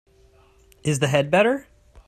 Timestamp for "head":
1.09-1.29